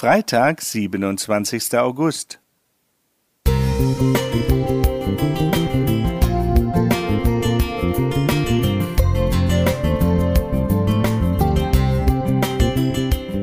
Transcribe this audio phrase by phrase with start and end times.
[0.00, 1.76] Freitag, 27.
[1.76, 2.40] August.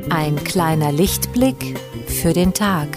[0.09, 2.87] Ein kleiner Lichtblick für den Tag.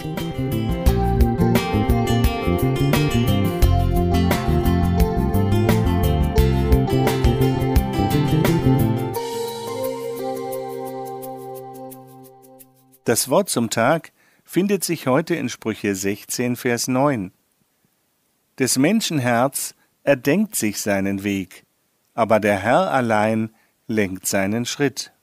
[13.03, 14.11] Das Wort zum Tag
[14.43, 17.31] findet sich heute in Sprüche 16, Vers 9.
[18.59, 19.73] Des Menschen Herz
[20.03, 21.65] erdenkt sich seinen Weg,
[22.13, 23.49] aber der Herr allein
[23.87, 25.13] lenkt seinen Schritt.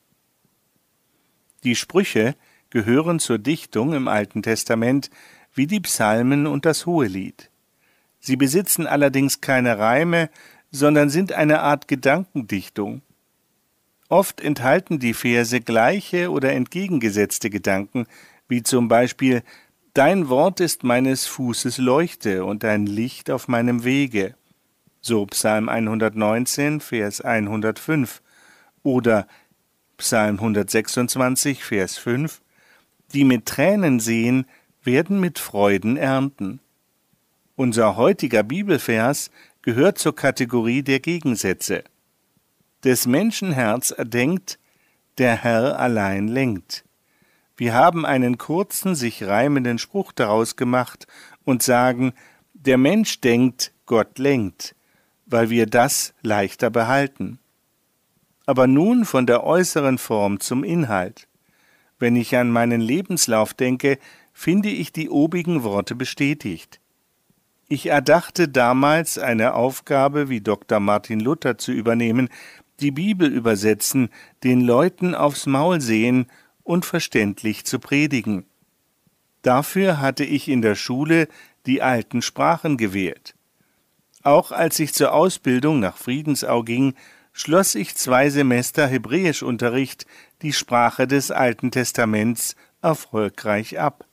[1.62, 2.34] Die Sprüche
[2.70, 5.08] gehören zur Dichtung im Alten Testament
[5.54, 7.48] wie die Psalmen und das Hohelied.
[8.18, 10.30] Sie besitzen allerdings keine Reime,
[10.72, 13.02] sondern sind eine Art Gedankendichtung.
[14.08, 18.06] Oft enthalten die Verse gleiche oder entgegengesetzte Gedanken,
[18.48, 19.42] wie zum Beispiel
[19.94, 24.34] Dein Wort ist meines Fußes Leuchte und ein Licht auf meinem Wege.
[25.00, 28.22] So Psalm 119, Vers 105
[28.82, 29.26] oder
[29.96, 32.40] Psalm 126, Vers 5
[33.12, 34.46] Die mit Tränen sehen,
[34.84, 36.60] werden mit Freuden ernten.
[37.56, 39.30] Unser heutiger Bibelvers
[39.62, 41.82] gehört zur Kategorie der Gegensätze.
[42.84, 44.58] Des Menschen Herz erdenkt,
[45.18, 46.84] der Herr allein lenkt.
[47.56, 51.08] Wir haben einen kurzen, sich reimenden Spruch daraus gemacht
[51.44, 52.12] und sagen,
[52.54, 54.76] der Mensch denkt, Gott lenkt,
[55.26, 57.40] weil wir das leichter behalten.
[58.46, 61.26] Aber nun von der äußeren Form zum Inhalt.
[61.98, 63.98] Wenn ich an meinen Lebenslauf denke,
[64.32, 66.80] finde ich die obigen Worte bestätigt.
[67.66, 70.78] Ich erdachte damals eine Aufgabe wie Dr.
[70.78, 72.28] Martin Luther zu übernehmen,
[72.80, 74.08] die Bibel übersetzen,
[74.44, 76.26] den Leuten aufs Maul sehen
[76.62, 78.44] und verständlich zu predigen.
[79.42, 81.28] Dafür hatte ich in der Schule
[81.66, 83.34] die alten Sprachen gewählt.
[84.22, 86.94] Auch als ich zur Ausbildung nach Friedensau ging,
[87.32, 90.06] schloss ich zwei Semester Hebräischunterricht,
[90.42, 94.04] die Sprache des Alten Testaments, erfolgreich ab.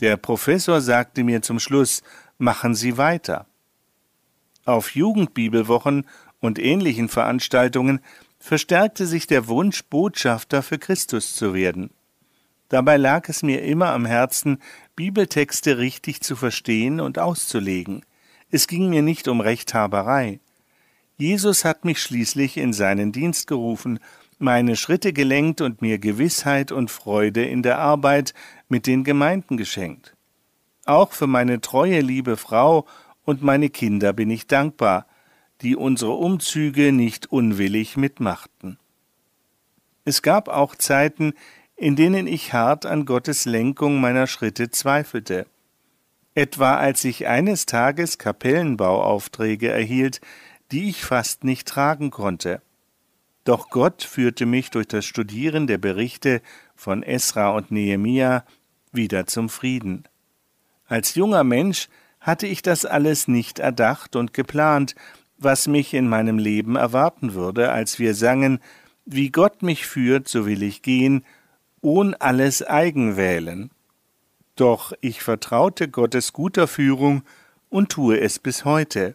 [0.00, 2.02] Der Professor sagte mir zum Schluss,
[2.38, 3.46] machen Sie weiter.
[4.64, 6.06] Auf Jugendbibelwochen
[6.40, 8.00] und ähnlichen Veranstaltungen
[8.38, 11.90] verstärkte sich der Wunsch, Botschafter für Christus zu werden.
[12.68, 14.58] Dabei lag es mir immer am Herzen,
[14.94, 18.04] Bibeltexte richtig zu verstehen und auszulegen.
[18.50, 20.40] Es ging mir nicht um Rechthaberei.
[21.16, 23.98] Jesus hat mich schließlich in seinen Dienst gerufen,
[24.38, 28.34] meine Schritte gelenkt und mir Gewissheit und Freude in der Arbeit
[28.68, 30.14] mit den Gemeinden geschenkt.
[30.84, 32.86] Auch für meine treue liebe Frau
[33.24, 35.06] und meine Kinder bin ich dankbar,
[35.62, 38.78] die unsere Umzüge nicht unwillig mitmachten.
[40.04, 41.34] Es gab auch Zeiten,
[41.76, 45.46] in denen ich hart an Gottes Lenkung meiner Schritte zweifelte.
[46.34, 50.20] Etwa als ich eines Tages Kapellenbauaufträge erhielt,
[50.70, 52.62] die ich fast nicht tragen konnte.
[53.44, 56.42] Doch Gott führte mich durch das Studieren der Berichte
[56.76, 58.44] von Esra und Nehemia
[58.92, 60.04] wieder zum Frieden.
[60.86, 61.88] Als junger Mensch
[62.20, 64.94] hatte ich das alles nicht erdacht und geplant,
[65.38, 68.60] was mich in meinem Leben erwarten würde, als wir sangen,
[69.04, 71.24] wie Gott mich führt, so will ich gehen,
[71.80, 73.70] ohn alles eigen wählen.
[74.56, 77.22] Doch ich vertraute Gottes guter Führung
[77.68, 79.14] und tue es bis heute.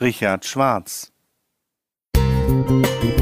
[0.00, 1.12] Richard Schwarz
[2.16, 3.15] Musik